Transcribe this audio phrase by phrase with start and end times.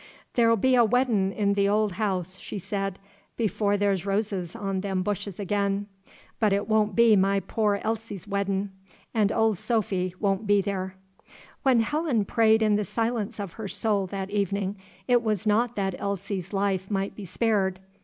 [0.33, 2.97] "There'll be a weddin' in the ol house," she said,
[3.37, 5.85] "before there's roses on them bushes ag'in.
[6.39, 8.71] But it won' be my poor Elsie's weddin',
[9.13, 10.95] 'n' ol' Sophy won' be there."
[11.61, 14.75] When Helen prayed in the silence of her soul that evening,
[15.07, 17.79] it was not that Elsie's life might be spared.